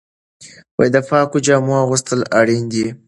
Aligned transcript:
د 0.93 0.95
پاکو 1.09 1.37
جامو 1.45 1.73
اغوستل 1.83 2.19
اړین 2.39 2.63
دي. 2.73 2.87